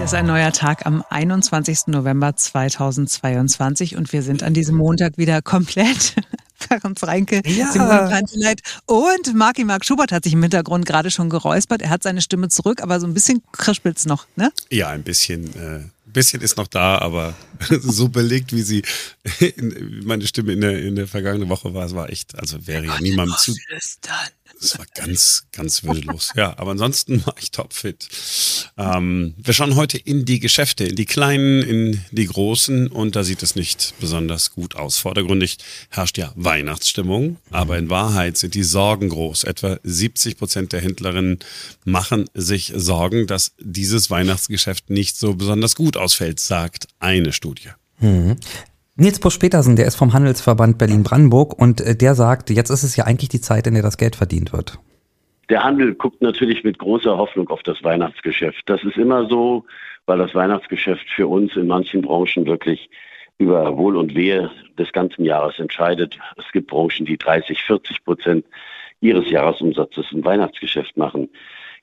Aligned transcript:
Hier 0.00 0.06
ist 0.06 0.14
ein 0.14 0.24
neuer 0.24 0.50
Tag 0.50 0.86
am 0.86 1.04
21. 1.10 1.88
November 1.88 2.34
2022 2.34 3.96
und 3.96 4.10
wir 4.14 4.22
sind 4.22 4.42
an 4.42 4.54
diesem 4.54 4.76
Montag 4.76 5.18
wieder 5.18 5.42
komplett. 5.42 6.14
Ferenc 6.56 7.02
Reinke, 7.02 7.42
ja. 7.44 7.70
Simone 7.70 8.08
Panteleit 8.08 8.62
und 8.86 9.34
Marki 9.34 9.62
Mark 9.64 9.84
Schubert 9.84 10.10
hat 10.10 10.24
sich 10.24 10.32
im 10.32 10.40
Hintergrund 10.40 10.86
gerade 10.86 11.10
schon 11.10 11.28
geräuspert. 11.28 11.82
Er 11.82 11.90
hat 11.90 12.02
seine 12.02 12.22
Stimme 12.22 12.48
zurück, 12.48 12.82
aber 12.82 12.98
so 12.98 13.06
ein 13.06 13.12
bisschen 13.12 13.42
krispelt 13.52 13.98
es 13.98 14.06
noch, 14.06 14.26
ne? 14.36 14.50
Ja, 14.70 14.88
ein 14.88 15.02
bisschen. 15.02 15.54
Äh 15.54 15.84
bisschen 16.12 16.40
ist 16.40 16.56
noch 16.56 16.66
da, 16.66 16.98
aber 16.98 17.34
so 17.68 18.08
belegt, 18.08 18.52
wie 18.52 18.62
sie 18.62 18.82
in, 19.38 20.02
meine 20.04 20.26
Stimme 20.26 20.52
in 20.52 20.60
der, 20.60 20.82
in 20.82 20.96
der 20.96 21.06
vergangenen 21.06 21.48
Woche 21.48 21.74
war, 21.74 21.84
es 21.84 21.94
war 21.94 22.10
echt, 22.10 22.38
also 22.38 22.66
wäre 22.66 22.86
ja 22.86 22.98
niemandem 23.00 23.36
zu. 23.36 23.54
Das 24.60 24.78
war 24.78 24.86
ganz, 24.94 25.44
ganz 25.52 25.84
würdelos. 25.84 26.30
Ja, 26.36 26.58
aber 26.58 26.70
ansonsten 26.70 27.24
war 27.26 27.34
ich 27.40 27.50
topfit. 27.50 28.08
Ähm, 28.78 29.34
wir 29.36 29.52
schauen 29.52 29.74
heute 29.74 29.98
in 29.98 30.24
die 30.24 30.38
Geschäfte, 30.38 30.84
in 30.84 30.96
die 30.96 31.06
kleinen, 31.06 31.62
in 31.62 32.04
die 32.12 32.26
großen 32.26 32.88
und 32.88 33.16
da 33.16 33.24
sieht 33.24 33.42
es 33.42 33.56
nicht 33.56 33.94
besonders 34.00 34.52
gut 34.52 34.76
aus. 34.76 34.98
Vordergründig 34.98 35.58
herrscht 35.90 36.18
ja 36.18 36.32
Weihnachtsstimmung, 36.36 37.38
aber 37.50 37.78
in 37.78 37.90
Wahrheit 37.90 38.36
sind 38.38 38.54
die 38.54 38.62
Sorgen 38.62 39.08
groß. 39.08 39.44
Etwa 39.44 39.78
70 39.82 40.38
Prozent 40.38 40.72
der 40.72 40.80
Händlerinnen 40.80 41.40
machen 41.84 42.26
sich 42.34 42.72
Sorgen, 42.74 43.26
dass 43.26 43.52
dieses 43.58 44.10
Weihnachtsgeschäft 44.10 44.88
nicht 44.90 45.16
so 45.16 45.34
besonders 45.34 45.74
gut 45.74 45.96
ausfällt, 45.96 46.38
sagt 46.40 46.86
eine 47.00 47.32
Studie. 47.32 47.70
Nils 48.96 49.20
Busch-Petersen, 49.20 49.76
der 49.76 49.86
ist 49.86 49.96
vom 49.96 50.12
Handelsverband 50.12 50.76
Berlin-Brandenburg 50.76 51.58
und 51.58 51.80
äh, 51.80 51.96
der 51.96 52.14
sagt, 52.14 52.50
jetzt 52.50 52.70
ist 52.70 52.82
es 52.82 52.96
ja 52.96 53.04
eigentlich 53.04 53.28
die 53.28 53.40
Zeit, 53.40 53.66
in 53.66 53.74
der 53.74 53.82
das 53.82 53.96
Geld 53.96 54.16
verdient 54.16 54.52
wird. 54.52 54.78
Der 55.48 55.64
Handel 55.64 55.94
guckt 55.94 56.20
natürlich 56.22 56.64
mit 56.64 56.78
großer 56.78 57.16
Hoffnung 57.16 57.48
auf 57.48 57.62
das 57.62 57.82
Weihnachtsgeschäft. 57.82 58.62
Das 58.66 58.84
ist 58.84 58.96
immer 58.96 59.26
so, 59.26 59.64
weil 60.06 60.18
das 60.18 60.34
Weihnachtsgeschäft 60.34 61.08
für 61.08 61.26
uns 61.26 61.56
in 61.56 61.66
manchen 61.66 62.02
Branchen 62.02 62.46
wirklich 62.46 62.90
über 63.38 63.76
Wohl 63.76 63.96
und 63.96 64.14
Wehe 64.14 64.50
des 64.78 64.92
ganzen 64.92 65.24
Jahres 65.24 65.58
entscheidet. 65.58 66.18
Es 66.36 66.44
gibt 66.52 66.68
Branchen, 66.68 67.06
die 67.06 67.16
30, 67.16 67.62
40 67.62 68.04
Prozent 68.04 68.44
ihres 69.00 69.30
Jahresumsatzes 69.30 70.12
im 70.12 70.24
Weihnachtsgeschäft 70.24 70.96
machen. 70.96 71.28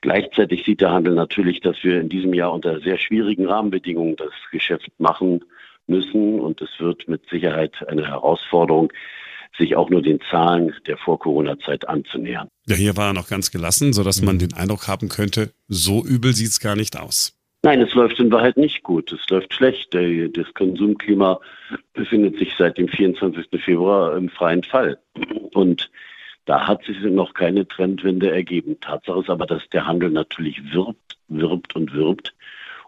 Gleichzeitig 0.01 0.63
sieht 0.63 0.81
der 0.81 0.91
Handel 0.91 1.15
natürlich, 1.15 1.59
dass 1.61 1.83
wir 1.83 1.99
in 1.99 2.09
diesem 2.09 2.33
Jahr 2.33 2.53
unter 2.53 2.79
sehr 2.79 2.97
schwierigen 2.97 3.47
Rahmenbedingungen 3.47 4.15
das 4.15 4.31
Geschäft 4.51 4.91
machen 4.99 5.41
müssen. 5.87 6.39
Und 6.39 6.61
es 6.61 6.69
wird 6.79 7.07
mit 7.07 7.27
Sicherheit 7.29 7.73
eine 7.87 8.07
Herausforderung, 8.07 8.91
sich 9.57 9.75
auch 9.75 9.89
nur 9.89 10.01
den 10.01 10.19
Zahlen 10.29 10.73
der 10.85 10.97
Vor-Corona-Zeit 10.97 11.87
anzunähern. 11.87 12.47
Ja, 12.67 12.75
hier 12.75 12.95
war 12.97 13.07
er 13.07 13.13
noch 13.13 13.27
ganz 13.27 13.49
gelassen, 13.51 13.93
sodass 13.93 14.21
man 14.21 14.39
den 14.39 14.53
Eindruck 14.53 14.87
haben 14.87 15.09
könnte, 15.09 15.51
so 15.67 16.05
übel 16.05 16.33
sieht 16.33 16.49
es 16.49 16.59
gar 16.59 16.75
nicht 16.75 16.99
aus. 16.99 17.33
Nein, 17.63 17.81
es 17.81 17.93
läuft 17.95 18.19
in 18.19 18.31
Wahrheit 18.31 18.55
nicht 18.55 18.83
gut. 18.83 19.11
Es 19.11 19.27
läuft 19.29 19.53
schlecht. 19.53 19.93
Das 19.93 20.53
Konsumklima 20.53 21.39
befindet 21.93 22.37
sich 22.37 22.53
seit 22.57 22.77
dem 22.77 22.87
24. 22.87 23.47
Februar 23.63 24.15
im 24.15 24.29
freien 24.29 24.63
Fall. 24.63 24.99
Und 25.53 25.89
da 26.45 26.67
hat 26.67 26.85
sich 26.85 27.01
noch 27.01 27.33
keine 27.33 27.67
Trendwende 27.67 28.31
ergeben. 28.31 28.79
Tatsache 28.79 29.21
ist 29.21 29.29
aber, 29.29 29.47
dass 29.47 29.67
der 29.69 29.87
Handel 29.87 30.11
natürlich 30.11 30.71
wirbt, 30.71 31.17
wirbt 31.27 31.75
und 31.75 31.93
wirbt 31.93 32.33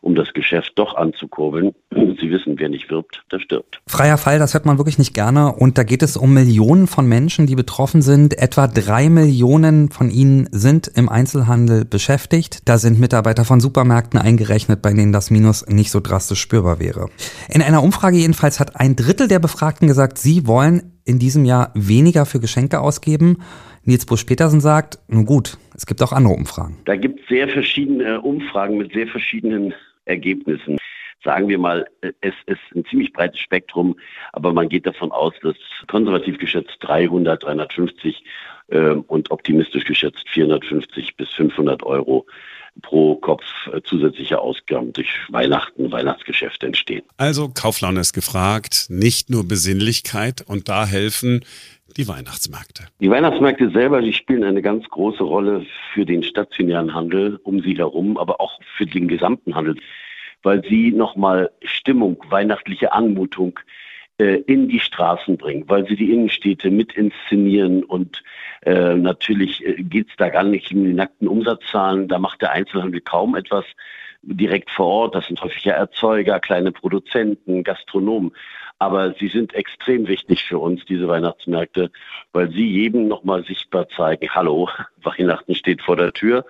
um 0.02 0.16
das 0.16 0.34
Geschäft 0.34 0.74
doch 0.76 0.96
anzukurbeln. 0.96 1.74
Sie 1.92 2.32
wissen, 2.32 2.56
wer 2.58 2.70
nicht 2.70 2.90
wirbt, 2.90 3.24
der 3.32 3.40
stirbt. 3.40 3.82
Freier 3.88 4.18
Fall, 4.18 4.40
das 4.40 4.54
hört 4.54 4.66
man 4.66 4.78
wirklich 4.78 4.98
nicht 4.98 5.14
gerne. 5.14 5.54
Und 5.54 5.78
da 5.78 5.84
geht 5.84 6.04
es 6.04 6.18
um 6.18 6.34
Millionen 6.34 6.88
von 6.88 7.08
Menschen, 7.08 7.48
die 7.48 7.56
betroffen 7.56 8.02
sind. 8.02 8.38
Etwa 8.38 8.68
drei 8.68 9.10
Millionen 9.10 9.90
von 9.90 10.10
ihnen 10.10 10.48
sind 10.52 10.88
im 10.88 11.10
Einzelhandel 11.10 11.86
beschäftigt. 11.86 12.62
Da 12.66 12.78
sind 12.78 13.00
Mitarbeiter 13.00 13.46
von 13.46 13.60
Supermärkten 13.60 14.20
eingerechnet, 14.20 14.82
bei 14.82 14.94
denen 14.94 15.12
das 15.12 15.32
Minus 15.32 15.68
nicht 15.68 15.92
so 15.92 16.00
drastisch 16.00 16.42
spürbar 16.42 16.80
wäre. 16.80 17.10
In 17.50 17.62
einer 17.62 17.84
Umfrage 17.84 18.18
jedenfalls 18.18 18.60
hat 18.60 18.76
ein 18.76 18.96
Drittel 18.96 19.28
der 19.28 19.40
Befragten 19.40 19.88
gesagt, 19.88 20.18
sie 20.18 20.48
wollen 20.48 20.94
in 21.06 21.20
diesem 21.20 21.44
Jahr 21.44 21.72
weniger 21.74 22.26
für 22.26 22.40
Geschenke 22.40 22.80
ausgeben. 22.80 23.38
Nils 23.84 24.06
Busch-Petersen 24.06 24.62
sagt, 24.62 25.00
nun 25.08 25.26
gut, 25.26 25.58
es 25.76 25.86
gibt 25.86 26.04
auch 26.04 26.12
andere 26.12 26.34
Umfragen. 26.34 26.78
Da 26.86 26.96
gibt 26.96 27.22
es 27.22 27.28
sehr 27.28 27.48
verschiedene 27.48 28.22
Umfragen 28.22 28.78
mit 28.78 28.94
sehr 28.94 29.08
verschiedenen 29.08 29.74
Ergebnissen. 30.10 30.78
Sagen 31.24 31.50
wir 31.50 31.58
mal, 31.58 31.86
es 32.22 32.34
ist 32.46 32.62
ein 32.74 32.86
ziemlich 32.86 33.12
breites 33.12 33.40
Spektrum, 33.40 33.98
aber 34.32 34.54
man 34.54 34.70
geht 34.70 34.86
davon 34.86 35.12
aus, 35.12 35.34
dass 35.42 35.56
konservativ 35.88 36.38
geschätzt 36.38 36.78
300, 36.80 37.44
350 37.44 38.24
äh, 38.70 38.92
und 38.92 39.30
optimistisch 39.30 39.84
geschätzt 39.84 40.28
450 40.30 41.18
bis 41.18 41.30
500 41.34 41.84
Euro 41.84 42.26
pro 42.82 43.16
Kopf 43.16 43.44
äh, 43.74 43.82
zusätzliche 43.84 44.40
Ausgaben 44.40 44.94
durch 44.94 45.10
Weihnachten, 45.30 45.92
Weihnachtsgeschäfte 45.92 46.68
entstehen. 46.68 47.04
Also 47.18 47.50
Kauflaune 47.50 48.00
ist 48.00 48.14
gefragt, 48.14 48.88
nicht 48.90 49.30
nur 49.30 49.48
Besinnlichkeit 49.48 50.44
und 50.48 50.70
da 50.70 50.86
helfen 50.86 51.44
die 51.98 52.08
Weihnachtsmärkte. 52.08 52.86
Die 53.00 53.10
Weihnachtsmärkte 53.10 53.72
selber, 53.72 54.02
die 54.02 54.14
spielen 54.14 54.44
eine 54.44 54.62
ganz 54.62 54.88
große 54.90 55.24
Rolle 55.24 55.66
für 55.94 56.06
den 56.06 56.24
stationären 56.24 56.94
Handel 56.94 57.40
um 57.44 57.62
sie 57.62 57.76
herum, 57.76 58.18
aber 58.18 58.40
auch 58.40 58.60
für 58.78 58.86
den 58.86 59.08
gesamten 59.08 59.56
Handel, 59.56 59.76
weil 60.44 60.64
sie 60.64 60.92
nochmal 60.92 61.52
Stimmung, 61.64 62.24
weihnachtliche 62.30 62.94
Anmutung 62.94 63.60
äh, 64.20 64.36
in 64.48 64.68
die 64.68 64.80
Straßen 64.80 65.38
bringen, 65.38 65.64
weil 65.68 65.88
sie 65.88 65.96
die 65.96 66.12
Innenstädte 66.12 66.70
mit 66.72 66.94
inszenieren 66.94 67.84
und 67.84 68.22
äh, 68.66 68.96
natürlich 68.96 69.66
äh, 69.66 69.82
geht 69.82 70.10
es 70.10 70.16
da 70.18 70.30
gar 70.30 70.44
nicht 70.44 70.74
um 70.74 70.84
die 70.84 70.94
nackten 70.94 71.28
Umsatzzahlen, 71.28 72.08
da 72.08 72.20
macht 72.20 72.42
der 72.42 72.52
Einzelhandel 72.52 73.02
kaum 73.02 73.36
etwas 73.36 73.66
direkt 74.22 74.70
vor 74.72 74.88
Ort, 74.88 75.16
das 75.16 75.28
sind 75.28 75.42
häufig 75.42 75.64
ja 75.64 75.74
Erzeuger, 75.74 76.40
kleine 76.40 76.72
Produzenten, 76.72 77.64
Gastronomen. 77.64 78.34
Aber 78.78 79.14
sie 79.14 79.28
sind 79.28 79.54
extrem 79.54 80.08
wichtig 80.08 80.44
für 80.44 80.58
uns, 80.58 80.86
diese 80.86 81.08
Weihnachtsmärkte, 81.08 81.92
weil 82.32 82.50
sie 82.52 82.66
jedem 82.66 83.08
nochmal 83.08 83.44
sichtbar 83.44 83.90
zeigen, 83.90 84.30
hallo, 84.30 84.70
Weihnachten 85.04 85.56
steht 85.56 85.82
vor 85.82 85.96
der 85.96 86.14
Tür 86.14 86.46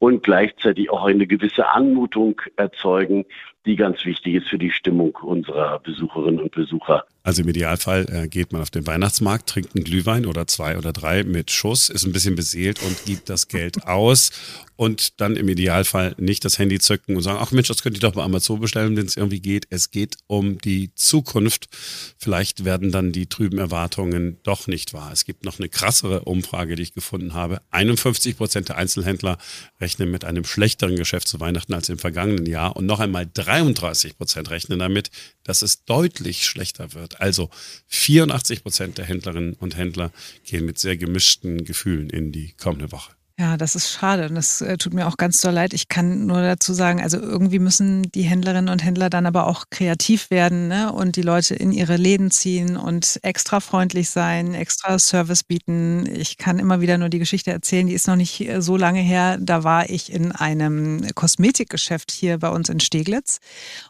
und 0.00 0.24
gleichzeitig 0.24 0.90
auch 0.90 1.04
eine 1.04 1.26
gewisse 1.26 1.70
Anmutung 1.70 2.40
erzeugen, 2.56 3.26
die 3.66 3.76
ganz 3.76 4.04
wichtig 4.04 4.36
ist 4.36 4.48
für 4.48 4.58
die 4.58 4.70
Stimmung 4.70 5.14
unserer 5.22 5.78
Besucherinnen 5.80 6.40
und 6.40 6.52
Besucher. 6.52 7.04
Also 7.22 7.42
im 7.42 7.48
Idealfall 7.48 8.06
äh, 8.08 8.28
geht 8.28 8.52
man 8.52 8.62
auf 8.62 8.70
den 8.70 8.86
Weihnachtsmarkt, 8.86 9.48
trinkt 9.48 9.76
einen 9.76 9.84
Glühwein 9.84 10.24
oder 10.24 10.46
zwei 10.46 10.78
oder 10.78 10.92
drei 10.92 11.22
mit 11.24 11.50
Schuss, 11.50 11.90
ist 11.90 12.06
ein 12.06 12.12
bisschen 12.12 12.34
beseelt 12.34 12.82
und 12.82 13.04
gibt 13.04 13.28
das 13.28 13.48
Geld 13.48 13.86
aus 13.86 14.30
und 14.76 15.20
dann 15.20 15.36
im 15.36 15.46
Idealfall 15.46 16.14
nicht 16.16 16.42
das 16.46 16.58
Handy 16.58 16.78
zücken 16.78 17.14
und 17.14 17.22
sagen, 17.22 17.38
ach 17.38 17.52
Mensch, 17.52 17.68
das 17.68 17.82
könnt 17.82 17.98
ihr 17.98 18.00
doch 18.00 18.14
bei 18.14 18.22
Amazon 18.22 18.60
bestellen, 18.60 18.96
wenn 18.96 19.04
es 19.04 19.18
irgendwie 19.18 19.40
geht. 19.40 19.66
Es 19.68 19.90
geht 19.90 20.16
um 20.26 20.56
die 20.56 20.94
Zukunft. 20.94 21.68
Vielleicht 22.16 22.64
werden 22.64 22.90
dann 22.90 23.12
die 23.12 23.26
trüben 23.26 23.58
Erwartungen 23.58 24.38
doch 24.42 24.68
nicht 24.68 24.94
wahr. 24.94 25.10
Es 25.12 25.26
gibt 25.26 25.44
noch 25.44 25.58
eine 25.58 25.68
krassere 25.68 26.20
Umfrage, 26.20 26.76
die 26.76 26.82
ich 26.82 26.94
gefunden 26.94 27.34
habe. 27.34 27.60
51 27.72 28.38
Prozent 28.38 28.70
der 28.70 28.78
Einzelhändler 28.78 29.36
rechnen 29.82 30.10
mit 30.10 30.24
einem 30.24 30.44
schlechteren 30.44 30.96
Geschäft 30.96 31.28
zu 31.28 31.40
Weihnachten 31.40 31.74
als 31.74 31.90
im 31.90 31.98
vergangenen 31.98 32.46
Jahr 32.46 32.74
und 32.74 32.86
noch 32.86 33.00
einmal 33.00 33.26
33 33.50 34.16
Prozent 34.16 34.50
rechnen 34.50 34.78
damit, 34.78 35.10
dass 35.42 35.62
es 35.62 35.84
deutlich 35.84 36.46
schlechter 36.46 36.94
wird. 36.94 37.20
Also 37.20 37.50
84 37.88 38.62
Prozent 38.62 38.98
der 38.98 39.06
Händlerinnen 39.06 39.54
und 39.54 39.76
Händler 39.76 40.12
gehen 40.44 40.64
mit 40.64 40.78
sehr 40.78 40.96
gemischten 40.96 41.64
Gefühlen 41.64 42.10
in 42.10 42.30
die 42.30 42.52
kommende 42.52 42.92
Woche. 42.92 43.12
Ja, 43.40 43.56
das 43.56 43.74
ist 43.74 43.90
schade 43.90 44.28
und 44.28 44.34
das 44.34 44.60
äh, 44.60 44.76
tut 44.76 44.92
mir 44.92 45.06
auch 45.06 45.16
ganz 45.16 45.40
doll 45.40 45.54
leid. 45.54 45.72
Ich 45.72 45.88
kann 45.88 46.26
nur 46.26 46.42
dazu 46.42 46.74
sagen, 46.74 47.00
also 47.00 47.18
irgendwie 47.18 47.58
müssen 47.58 48.02
die 48.12 48.24
Händlerinnen 48.24 48.68
und 48.68 48.84
Händler 48.84 49.08
dann 49.08 49.24
aber 49.24 49.46
auch 49.46 49.64
kreativ 49.70 50.30
werden 50.30 50.68
ne? 50.68 50.92
und 50.92 51.16
die 51.16 51.22
Leute 51.22 51.54
in 51.54 51.72
ihre 51.72 51.96
Läden 51.96 52.30
ziehen 52.30 52.76
und 52.76 53.18
extra 53.22 53.60
freundlich 53.60 54.10
sein, 54.10 54.52
extra 54.52 54.98
Service 54.98 55.42
bieten. 55.42 56.04
Ich 56.14 56.36
kann 56.36 56.58
immer 56.58 56.82
wieder 56.82 56.98
nur 56.98 57.08
die 57.08 57.18
Geschichte 57.18 57.50
erzählen, 57.50 57.86
die 57.86 57.94
ist 57.94 58.08
noch 58.08 58.16
nicht 58.16 58.46
äh, 58.46 58.60
so 58.60 58.76
lange 58.76 59.00
her. 59.00 59.38
Da 59.40 59.64
war 59.64 59.88
ich 59.88 60.12
in 60.12 60.32
einem 60.32 61.06
Kosmetikgeschäft 61.14 62.10
hier 62.10 62.36
bei 62.36 62.50
uns 62.50 62.68
in 62.68 62.78
Steglitz 62.78 63.38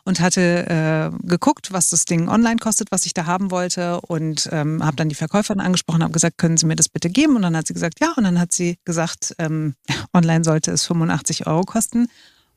und 0.04 0.20
hatte 0.20 1.10
äh, 1.22 1.26
geguckt, 1.26 1.72
was 1.72 1.90
das 1.90 2.04
Ding 2.04 2.28
online 2.28 2.60
kostet, 2.60 2.92
was 2.92 3.04
ich 3.04 3.14
da 3.14 3.26
haben 3.26 3.50
wollte 3.50 4.00
und 4.02 4.48
ähm, 4.52 4.84
habe 4.84 4.94
dann 4.94 5.08
die 5.08 5.16
Verkäuferin 5.16 5.58
angesprochen, 5.58 6.04
habe 6.04 6.12
gesagt, 6.12 6.38
können 6.38 6.56
Sie 6.56 6.66
mir 6.66 6.76
das 6.76 6.88
bitte 6.88 7.10
geben? 7.10 7.34
Und 7.34 7.42
dann 7.42 7.56
hat 7.56 7.66
sie 7.66 7.74
gesagt, 7.74 7.98
ja. 8.00 8.12
Und 8.16 8.22
dann 8.22 8.38
hat 8.38 8.52
sie 8.52 8.76
gesagt, 8.84 9.34
ähm, 9.40 9.74
online 10.12 10.44
sollte 10.44 10.70
es 10.70 10.86
85 10.86 11.46
Euro 11.46 11.62
kosten 11.62 12.08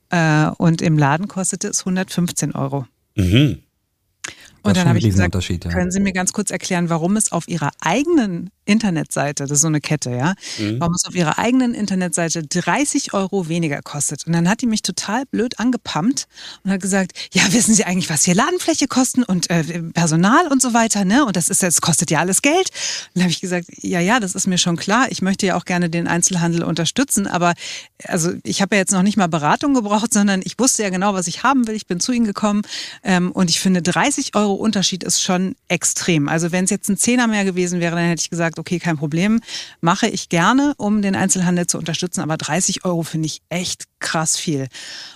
äh, 0.10 0.48
und 0.58 0.82
im 0.82 0.98
Laden 0.98 1.28
kostete 1.28 1.70
es 1.70 1.80
115 1.82 2.54
Euro. 2.54 2.86
Mhm. 3.16 3.60
Und 4.63 4.77
dann 4.77 4.88
habe 4.88 4.98
ich 4.98 5.06
gesagt, 5.06 5.36
ja. 5.36 5.69
können 5.69 5.92
Sie 5.92 6.00
mir 6.00 6.13
ganz 6.13 6.33
kurz 6.33 6.50
erklären, 6.50 6.89
warum 6.89 7.18
es 7.18 7.31
auf 7.31 7.48
Ihrer 7.48 7.71
eigenen 7.81 8.50
Internetseite, 8.65 9.44
das 9.44 9.51
ist 9.51 9.62
so 9.62 9.68
eine 9.68 9.81
Kette, 9.81 10.12
ja, 10.12 10.36
mhm. 10.57 10.80
warum 10.80 10.94
es 10.94 11.06
auf 11.06 11.15
ihrer 11.15 11.38
eigenen 11.38 11.74
Internetseite 11.74 12.44
30 12.44 13.13
Euro 13.13 13.50
weniger 13.50 13.81
kostet. 13.81 14.25
Und 14.25 14.33
dann 14.33 14.48
hat 14.48 14.62
die 14.62 14.68
mich 14.68 14.81
total 14.81 15.25
blöd 15.25 15.60
angepumpt 15.60 16.27
und 16.63 16.71
hat 16.71 16.81
gesagt, 16.81 17.12
ja, 17.33 17.42
wissen 17.51 17.74
Sie 17.74 17.83
eigentlich, 17.83 18.10
was 18.10 18.24
hier 18.24 18.36
Ladenfläche 18.36 18.88
kosten 18.88 19.24
und 19.24 19.50
äh, 19.50 19.63
Personal 19.94 20.48
und 20.48 20.62
so 20.62 20.74
weiter, 20.74 21.04
ne? 21.04 21.25
Und 21.25 21.36
das 21.36 21.50
ist 21.50 21.62
das 21.62 21.81
kostet 21.81 22.10
ja 22.12 22.19
alles 22.19 22.42
Geld. 22.42 22.69
Und 22.69 23.15
dann 23.15 23.24
habe 23.24 23.31
ich 23.31 23.42
gesagt, 23.42 23.68
ja, 23.81 24.00
ja, 24.00 24.19
das 24.19 24.36
ist 24.36 24.48
mir 24.48 24.57
schon 24.57 24.77
klar. 24.77 25.07
Ich 25.10 25.21
möchte 25.21 25.45
ja 25.45 25.57
auch 25.57 25.65
gerne 25.65 25.89
den 25.89 26.07
Einzelhandel 26.07 26.63
unterstützen, 26.63 27.27
aber 27.27 27.54
also 28.06 28.31
ich 28.44 28.62
habe 28.62 28.75
ja 28.75 28.81
jetzt 28.81 28.92
noch 28.92 29.04
nicht 29.04 29.18
mal 29.18 29.27
Beratung 29.27 29.74
gebraucht, 29.74 30.13
sondern 30.13 30.42
ich 30.44 30.57
wusste 30.57 30.83
ja 30.83 30.89
genau, 30.89 31.13
was 31.13 31.27
ich 31.27 31.44
haben 31.44 31.68
will. 31.68 31.75
Ich 31.75 31.88
bin 31.88 32.00
zu 32.00 32.12
Ihnen 32.13 32.25
gekommen 32.25 32.62
ähm, 33.04 33.31
und 33.31 33.50
ich 33.50 33.60
finde 33.60 33.81
30 33.81 34.36
Euro 34.36 34.53
Unterschied 34.54 35.04
ist 35.04 35.22
schon 35.22 35.56
extrem. 35.68 36.30
Also 36.30 36.52
wenn 36.52 36.66
es 36.66 36.70
jetzt 36.70 36.90
ein 36.90 36.98
Zehner 36.98 37.28
mehr 37.28 37.46
gewesen 37.46 37.80
wäre, 37.80 37.96
dann 37.96 38.06
hätte 38.06 38.22
ich 38.22 38.30
gesagt, 38.30 38.60
okay, 38.60 38.80
kein 38.80 38.98
Problem, 38.98 39.42
mache 39.82 40.08
ich 40.08 40.30
gerne, 40.30 40.74
um 40.78 41.02
den 41.02 41.16
Einzelhandel 41.16 41.68
zu 41.68 41.78
unterstützen, 41.78 42.22
aber 42.22 42.38
30 42.38 42.86
Euro 42.86 43.04
finde 43.04 43.28
ich 43.28 43.42
echt 43.50 43.86
krass 44.00 44.38
viel. 44.38 44.68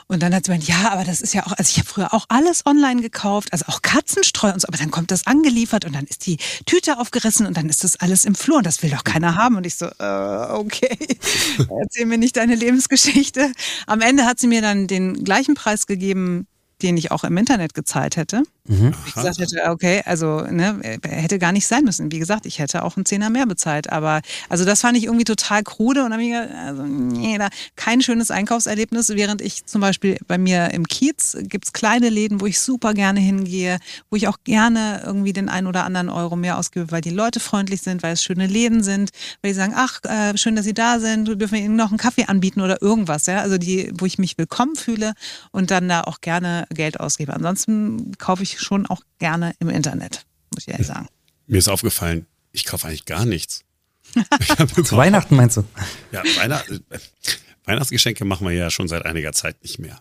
Und 0.08 0.24
dann 0.24 0.34
hat 0.34 0.46
sie 0.46 0.52
gemeint, 0.52 0.68
ja, 0.68 0.92
aber 0.92 1.04
das 1.04 1.22
ist 1.22 1.34
ja 1.34 1.46
auch, 1.46 1.52
also 1.52 1.70
ich 1.70 1.78
habe 1.78 1.88
früher 1.88 2.14
auch 2.14 2.26
alles 2.30 2.66
online 2.66 3.02
gekauft, 3.02 3.52
also 3.52 3.66
auch 3.68 3.82
Katzenstreu 3.82 4.52
und 4.54 4.62
so, 4.62 4.68
aber 4.68 4.78
dann 4.78 4.90
kommt 4.90 5.12
das 5.12 5.28
angeliefert 5.28 5.84
und 5.86 5.94
dann 5.94 6.06
ist 6.06 6.26
die 6.26 6.38
Tüte 6.66 6.98
aufgerissen 6.98 7.46
und 7.46 7.58
dann 7.58 7.68
ist 7.70 7.84
das 7.84 7.98
alles 7.98 8.24
im 8.26 8.34
Flur 8.34 8.58
und 8.58 8.66
das 8.66 8.82
will 8.82 8.90
doch 8.90 9.04
keiner 9.04 9.36
haben. 9.36 9.58
Und 9.58 9.66
ich 9.66 9.76
so, 9.76 9.86
äh, 9.86 10.52
okay, 10.52 10.98
erzähl 11.82 12.06
mir 12.06 12.18
nicht 12.18 12.38
deine 12.38 12.56
Lebensgeschichte. 12.56 13.52
Am 13.86 14.02
Ende 14.02 14.26
hat 14.26 14.40
sie 14.40 14.48
mir 14.48 14.62
dann 14.62 14.88
den 14.88 15.24
gleichen 15.24 15.56
Preis 15.56 15.88
gegeben, 15.88 16.48
den 16.82 16.98
ich 16.98 17.12
auch 17.12 17.24
im 17.24 17.36
Internet 17.38 17.74
gezahlt 17.74 18.18
hätte. 18.18 18.44
Mhm. 18.68 18.94
Ich 19.06 19.14
gesagt 19.14 19.40
hätte, 19.40 19.70
okay, 19.70 20.02
also 20.06 20.42
ne, 20.42 20.80
hätte 21.04 21.40
gar 21.40 21.52
nicht 21.52 21.68
sein 21.68 21.84
müssen. 21.84 22.12
Wie 22.12 22.20
gesagt, 22.20 22.46
ich 22.46 22.60
hätte 22.60 22.84
auch 22.84 22.98
einen 22.98 23.06
Zehner 23.06 23.30
mehr 23.30 23.46
bezahlt. 23.46 23.92
Aber 23.92 24.22
also 24.50 24.66
das 24.66 24.82
fand 24.82 24.98
ich 24.98 25.06
irgendwie 25.06 25.24
total 25.24 25.64
krude 25.64 26.04
und 26.04 26.12
habe 26.12 26.24
ich 26.24 26.32
gedacht, 26.32 26.50
also 26.66 26.84
nee, 26.84 27.38
da 27.38 27.50
kein 27.76 28.02
schönes 28.02 28.32
Einkaufserlebnis. 28.32 29.10
Während 29.10 29.42
ich 29.42 29.66
zum 29.66 29.82
Beispiel 29.82 30.18
bei 30.28 30.38
mir 30.38 30.72
im 30.72 30.88
Kiez 30.88 31.38
gibt 31.42 31.66
es 31.66 31.74
kleine 31.74 32.10
Läden, 32.10 32.42
wo 32.42 32.46
ich 32.46 32.60
super 32.60 32.94
gerne 32.94 33.20
hingehe, 33.20 33.80
wo 34.10 34.16
ich 34.16 34.28
auch 34.28 34.38
gerne 34.44 35.02
irgendwie 35.06 35.34
den 35.34 35.50
einen 35.50 35.68
oder 35.68 35.86
anderen 35.86 36.10
Euro 36.10 36.36
mehr 36.36 36.58
ausgebe, 36.58 36.92
weil 36.92 37.02
die 37.02 37.10
Leute 37.10 37.40
freundlich 37.40 37.82
sind, 37.82 38.04
weil 38.04 38.14
es 38.14 38.24
schöne 38.24 38.48
Läden 38.48 38.84
sind, 38.84 39.12
weil 39.42 39.52
die 39.52 39.56
sagen, 39.56 39.74
ach, 39.76 40.04
äh, 40.04 40.38
schön, 40.38 40.56
dass 40.56 40.66
Sie 40.66 40.74
da 40.74 41.00
sind, 41.00 41.28
dürfen 41.40 41.56
Ihnen 41.56 41.76
noch 41.76 41.90
einen 41.90 41.98
Kaffee 41.98 42.26
anbieten 42.26 42.62
oder 42.62 42.82
irgendwas. 42.82 43.26
Ja? 43.28 43.40
Also 43.42 43.58
die, 43.58 43.92
wo 43.98 44.06
ich 44.06 44.18
mich 44.18 44.38
willkommen 44.38 44.76
fühle 44.76 45.14
und 45.52 45.72
dann 45.72 45.88
da 45.88 46.02
auch 46.02 46.22
gerne 46.22 46.66
Geld 46.74 47.00
ausgebe. 47.00 47.34
Ansonsten 47.34 48.12
kaufe 48.18 48.44
ich 48.44 48.57
schon 48.60 48.86
auch 48.86 49.02
gerne 49.20 49.54
im 49.60 49.70
Internet, 49.70 50.26
muss 50.54 50.68
ich 50.68 50.74
ehrlich 50.74 50.88
sagen. 50.88 51.08
Mir 51.48 51.58
ist 51.58 51.68
aufgefallen, 51.68 52.26
ich 52.52 52.66
kaufe 52.66 52.88
eigentlich 52.88 53.06
gar 53.06 53.26
nichts. 53.26 53.64
Zu 54.84 54.98
Weihnachten 54.98 55.36
meinst 55.36 55.58
du? 55.58 55.64
Ja, 56.12 56.24
Weihnacht, 56.38 56.70
äh, 56.70 57.00
Weihnachtsgeschenke 57.66 58.26
machen 58.26 58.48
wir 58.48 58.54
ja 58.54 58.70
schon 58.70 58.88
seit 58.88 59.06
einiger 59.06 59.34
Zeit 59.34 59.62
nicht 59.62 59.80
mehr. 59.80 60.00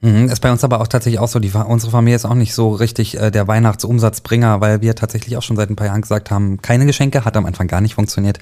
Mhm, 0.00 0.28
ist 0.28 0.40
bei 0.40 0.52
uns 0.52 0.62
aber 0.62 0.80
auch 0.80 0.86
tatsächlich 0.86 1.18
auch 1.18 1.28
so, 1.28 1.40
die, 1.40 1.50
unsere 1.50 1.90
Familie 1.90 2.16
ist 2.16 2.24
auch 2.24 2.34
nicht 2.34 2.54
so 2.54 2.70
richtig 2.70 3.18
äh, 3.18 3.30
der 3.30 3.48
Weihnachtsumsatzbringer, 3.48 4.60
weil 4.60 4.80
wir 4.80 4.94
tatsächlich 4.94 5.36
auch 5.36 5.42
schon 5.42 5.56
seit 5.56 5.70
ein 5.70 5.76
paar 5.76 5.88
Jahren 5.88 6.02
gesagt 6.02 6.30
haben, 6.30 6.62
keine 6.62 6.86
Geschenke, 6.86 7.24
hat 7.24 7.36
am 7.36 7.46
Anfang 7.46 7.66
gar 7.66 7.80
nicht 7.80 7.94
funktioniert. 7.94 8.38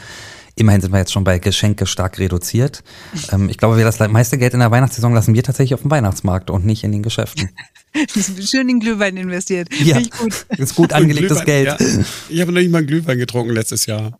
Immerhin 0.54 0.80
sind 0.80 0.92
wir 0.92 0.98
jetzt 0.98 1.12
schon 1.12 1.24
bei 1.24 1.38
Geschenke 1.38 1.86
stark 1.86 2.18
reduziert. 2.18 2.82
Ähm, 3.32 3.48
ich 3.48 3.56
glaube, 3.56 3.76
wir 3.76 3.84
das 3.84 3.98
meiste 3.98 4.36
Geld 4.38 4.52
in 4.52 4.60
der 4.60 4.70
Weihnachtssaison 4.70 5.14
lassen 5.14 5.34
wir 5.34 5.42
tatsächlich 5.42 5.74
auf 5.74 5.80
dem 5.80 5.90
Weihnachtsmarkt 5.90 6.50
und 6.50 6.66
nicht 6.66 6.84
in 6.84 6.92
den 6.92 7.02
Geschäften. 7.02 7.48
Schön 8.40 8.68
in 8.68 8.80
Glühwein 8.80 9.16
investiert. 9.16 9.68
Ja, 9.82 10.00
gut. 10.00 10.46
ist 10.56 10.74
gut 10.74 10.92
angelegtes 10.92 11.44
Geld. 11.44 11.66
Ja. 11.66 11.76
Ich 12.28 12.40
habe 12.40 12.52
noch 12.52 12.60
nicht 12.60 12.70
mal 12.70 12.78
einen 12.78 12.86
Glühwein 12.86 13.18
getrunken 13.18 13.52
letztes 13.52 13.86
Jahr. 13.86 14.18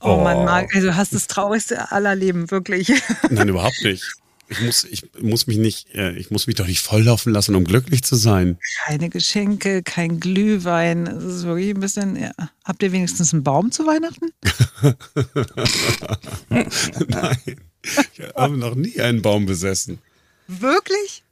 Oh, 0.00 0.10
oh 0.10 0.22
Mann, 0.22 0.44
Marc, 0.44 0.74
also 0.74 0.88
du 0.88 0.96
hast 0.96 1.12
das 1.12 1.26
traurigste 1.26 1.90
aller 1.90 2.14
Leben, 2.14 2.50
wirklich. 2.50 2.92
Nein, 3.30 3.48
überhaupt 3.48 3.82
nicht. 3.82 4.04
Ich 4.50 4.60
muss, 4.62 4.84
ich 4.84 5.02
muss 5.20 5.46
mich 5.46 5.58
nicht, 5.58 5.94
äh, 5.94 6.12
ich 6.12 6.30
muss 6.30 6.46
mich 6.46 6.56
doch 6.56 6.66
nicht 6.66 6.80
volllaufen 6.80 7.32
lassen, 7.34 7.54
um 7.54 7.64
glücklich 7.64 8.02
zu 8.02 8.16
sein. 8.16 8.58
Keine 8.86 9.10
Geschenke, 9.10 9.82
kein 9.82 10.20
Glühwein. 10.20 11.04
Das 11.04 11.22
ist 11.24 11.44
wirklich 11.44 11.74
ein 11.74 11.80
bisschen. 11.80 12.16
Ja. 12.16 12.32
Habt 12.64 12.82
ihr 12.82 12.92
wenigstens 12.92 13.34
einen 13.34 13.42
Baum 13.42 13.70
zu 13.72 13.86
Weihnachten? 13.86 14.30
Nein. 17.08 17.60
Ich 18.14 18.22
habe 18.34 18.56
noch 18.56 18.74
nie 18.74 19.00
einen 19.00 19.20
Baum 19.20 19.44
besessen. 19.44 19.98
Wirklich? 20.46 21.24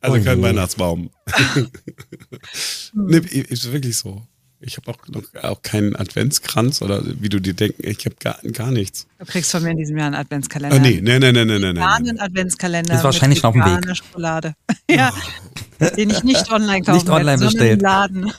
Also 0.00 0.16
oh 0.16 0.24
kein 0.24 0.42
Weihnachtsbaum. 0.42 1.10
nee, 2.94 3.18
ist 3.18 3.70
wirklich 3.70 3.96
so. 3.96 4.22
Ich 4.62 4.76
habe 4.76 4.90
auch 4.90 4.98
noch 5.08 5.22
auch 5.42 5.62
keinen 5.62 5.96
Adventskranz 5.96 6.82
oder 6.82 7.02
wie 7.04 7.30
du 7.30 7.40
dir 7.40 7.54
denken, 7.54 7.82
ich 7.82 8.04
habe 8.04 8.16
gar, 8.20 8.38
gar 8.52 8.70
nichts. 8.70 9.06
Du 9.18 9.24
kriegst 9.24 9.50
von 9.50 9.62
mir 9.62 9.70
in 9.70 9.78
diesem 9.78 9.96
Jahr 9.96 10.08
einen 10.08 10.16
Adventskalender. 10.16 10.76
Ah, 10.76 10.78
nee, 10.78 11.00
nee, 11.02 11.18
nee, 11.18 11.32
nee, 11.32 11.44
nee, 11.46 11.58
nee, 11.58 11.72
nee. 11.72 11.80
Einen 11.80 12.20
Adventskalender. 12.20 12.94
Ist 12.94 13.04
wahrscheinlich 13.04 13.42
noch 13.42 13.54
auf 13.54 13.54
dem 13.54 13.64
Weg. 13.64 13.96
Schokolade. 13.96 14.54
ja. 14.90 15.12
Den 15.96 16.10
ich 16.10 16.22
nicht 16.24 16.52
online 16.52 16.82
kaufe. 16.82 16.98
Nicht 16.98 17.08
online 17.08 17.32
hätte, 17.32 17.44
bestellt. 17.44 17.80
Laden. 17.80 18.30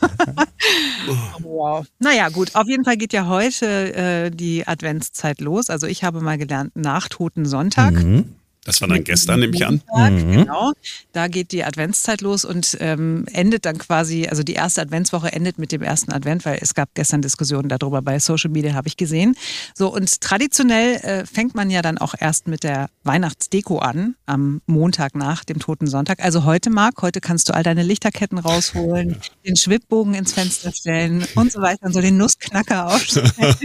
wow. 1.39 1.87
Naja, 1.97 2.29
gut. 2.29 2.53
Auf 2.53 2.67
jeden 2.67 2.85
Fall 2.85 2.97
geht 2.97 3.13
ja 3.13 3.27
heute 3.27 3.95
äh, 3.95 4.29
die 4.29 4.67
Adventszeit 4.67 5.41
los. 5.41 5.71
Also 5.71 5.87
ich 5.87 6.03
habe 6.03 6.21
mal 6.21 6.37
gelernt, 6.37 6.71
nach 6.75 7.09
Toten 7.09 7.45
Sonntag. 7.45 7.93
Mhm. 7.93 8.35
Das 8.63 8.79
war 8.79 8.87
dann 8.87 9.03
gestern, 9.03 9.39
nehme 9.39 9.55
ich 9.55 9.65
an. 9.65 9.81
Mhm. 9.91 10.31
Genau. 10.31 10.71
Da 11.13 11.27
geht 11.27 11.51
die 11.51 11.63
Adventszeit 11.63 12.21
los 12.21 12.45
und 12.45 12.77
ähm, 12.79 13.25
endet 13.33 13.65
dann 13.65 13.79
quasi, 13.79 14.27
also 14.27 14.43
die 14.43 14.53
erste 14.53 14.81
Adventswoche 14.81 15.31
endet 15.31 15.57
mit 15.57 15.71
dem 15.71 15.81
ersten 15.81 16.11
Advent, 16.11 16.45
weil 16.45 16.59
es 16.61 16.75
gab 16.75 16.93
gestern 16.93 17.23
Diskussionen 17.23 17.69
darüber 17.69 18.03
bei 18.03 18.19
Social 18.19 18.51
Media, 18.51 18.75
habe 18.75 18.87
ich 18.87 18.97
gesehen. 18.97 19.35
So, 19.73 19.91
und 19.91 20.21
traditionell 20.21 20.95
äh, 20.97 21.25
fängt 21.25 21.55
man 21.55 21.71
ja 21.71 21.81
dann 21.81 21.97
auch 21.97 22.13
erst 22.17 22.47
mit 22.47 22.63
der 22.63 22.89
Weihnachtsdeko 23.03 23.79
an, 23.79 24.15
am 24.27 24.61
Montag 24.67 25.15
nach 25.15 25.43
dem 25.43 25.57
Toten 25.57 25.87
Sonntag. 25.87 26.23
Also 26.23 26.45
heute, 26.45 26.69
Marc, 26.69 27.01
heute 27.01 27.19
kannst 27.19 27.49
du 27.49 27.55
all 27.55 27.63
deine 27.63 27.81
Lichterketten 27.81 28.37
rausholen, 28.37 29.17
den 29.45 29.55
Schwibbogen 29.55 30.13
ins 30.13 30.33
Fenster 30.33 30.71
stellen 30.71 31.25
und 31.33 31.51
so 31.51 31.61
weiter 31.61 31.87
und 31.87 31.93
so 31.93 32.01
den 32.01 32.17
Nussknacker 32.17 32.93
aufstellen. 32.93 33.31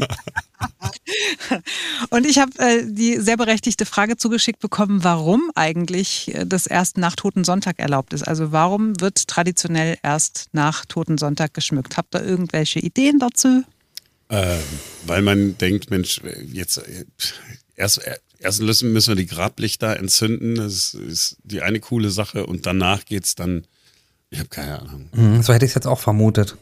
Und 2.10 2.26
ich 2.26 2.38
habe 2.38 2.52
äh, 2.58 2.84
die 2.84 3.16
sehr 3.18 3.36
berechtigte 3.36 3.86
Frage 3.86 4.16
zugeschickt 4.16 4.60
bekommen, 4.60 5.04
warum 5.04 5.50
eigentlich 5.54 6.34
äh, 6.34 6.44
das 6.46 6.66
erst 6.66 6.98
nach 6.98 7.16
Toten 7.16 7.44
Sonntag 7.44 7.78
erlaubt 7.78 8.12
ist. 8.12 8.22
Also 8.22 8.52
warum 8.52 9.00
wird 9.00 9.28
traditionell 9.28 9.98
erst 10.02 10.48
nach 10.52 10.84
Toten 10.84 11.18
Sonntag 11.18 11.54
geschmückt? 11.54 11.96
Habt 11.96 12.14
ihr 12.14 12.24
irgendwelche 12.24 12.80
Ideen 12.80 13.18
dazu? 13.18 13.64
Ähm, 14.28 14.62
weil 15.06 15.22
man 15.22 15.56
denkt, 15.58 15.90
Mensch, 15.90 16.20
jetzt 16.52 16.78
äh, 16.78 17.04
erst, 17.76 18.00
erst 18.38 18.60
müssen 18.60 18.94
wir 19.08 19.14
die 19.14 19.26
Grablichter 19.26 19.96
entzünden. 19.96 20.56
Das 20.56 20.94
ist 20.94 21.36
die 21.44 21.62
eine 21.62 21.80
coole 21.80 22.10
Sache. 22.10 22.46
Und 22.46 22.66
danach 22.66 23.04
geht 23.04 23.24
es 23.24 23.34
dann, 23.34 23.66
ich 24.30 24.38
habe 24.38 24.48
keine 24.48 24.80
Ahnung. 24.80 25.08
Mhm, 25.12 25.42
so 25.42 25.52
hätte 25.52 25.64
ich 25.64 25.70
es 25.70 25.74
jetzt 25.76 25.86
auch 25.86 26.00
vermutet. 26.00 26.56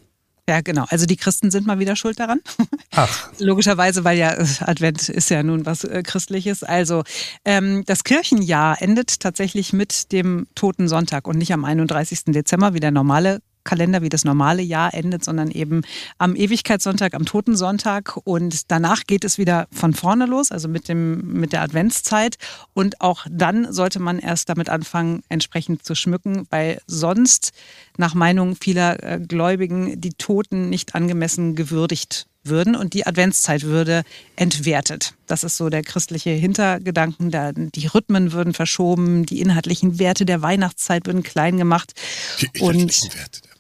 Ja, 0.49 0.61
genau. 0.61 0.85
Also 0.89 1.07
die 1.07 1.17
Christen 1.17 1.51
sind 1.51 1.67
mal 1.67 1.79
wieder 1.79 1.97
schuld 1.97 2.21
daran. 2.21 2.41
Ach. 2.93 3.31
Logischerweise, 3.39 4.05
weil 4.05 4.19
ja 4.19 4.37
Advent 4.61 5.09
ist 5.09 5.31
ja 5.31 5.43
nun 5.43 5.65
was 5.65 5.85
äh, 5.85 6.03
Christliches. 6.03 6.63
Also 6.63 7.03
ähm, 7.45 7.83
das 7.87 8.05
Kirchenjahr 8.05 8.81
endet 8.83 9.21
tatsächlich 9.21 9.73
mit 9.73 10.13
dem 10.13 10.47
Toten 10.55 10.87
Sonntag 10.87 11.27
und 11.27 11.39
nicht 11.39 11.53
am 11.53 11.65
31. 11.65 12.25
Dezember 12.27 12.75
wie 12.75 12.81
der 12.81 12.91
normale 12.91 13.41
Kalender 13.65 14.03
wie 14.03 14.09
das 14.09 14.25
normale 14.25 14.63
Jahr 14.63 14.95
endet, 14.95 15.25
sondern 15.25 15.51
eben 15.51 15.83
am 16.19 16.37
Ewigkeitssonntag, 16.37 17.15
am 17.15 17.25
Totensonntag. 17.25 18.17
Und 18.25 18.71
danach 18.71 19.05
geht 19.07 19.25
es 19.25 19.39
wieder 19.39 19.67
von 19.73 19.95
vorne 19.95 20.27
los, 20.27 20.53
also 20.53 20.69
mit, 20.69 20.89
dem, 20.89 21.33
mit 21.33 21.53
der 21.53 21.63
Adventszeit. 21.63 22.37
Und 22.75 23.01
auch 23.01 23.27
dann 23.31 23.73
sollte 23.73 24.01
man 24.01 24.19
erst 24.19 24.49
damit 24.49 24.69
anfangen, 24.69 25.23
entsprechend 25.29 25.85
zu 25.85 25.95
schmücken, 25.95 26.47
weil 26.51 26.81
sonst 26.87 27.53
nach 27.97 28.15
Meinung 28.15 28.57
vieler 28.61 29.03
äh, 29.03 29.21
Gläubigen 29.21 30.01
die 30.01 30.13
Toten 30.13 30.69
nicht 30.69 30.95
angemessen 30.95 31.55
gewürdigt 31.55 32.27
würden 32.45 32.77
und 32.77 32.95
die 32.95 33.07
Adventszeit 33.07 33.63
würde 33.63 34.03
entwertet. 34.37 35.15
Das 35.27 35.45
ist 35.45 35.57
so 35.57 35.71
der 35.71 35.83
christliche 35.83 36.31
Hintergedanken. 36.31 37.31
Die 37.73 37.87
Rhythmen 37.87 38.33
würden 38.33 38.53
verschoben, 38.53 39.27
die 39.27 39.41
inhaltlichen 39.41 39.99
Werte 39.99 40.27
der 40.27 40.43
Weihnachtszeit 40.43 41.07
würden 41.07 41.23
klein 41.23 41.57
gemacht. 41.57 41.95
Die 42.41 42.51
inhaltlichen 42.55 43.09
und 43.09 43.17
Werte 43.17 43.41
der 43.43 43.54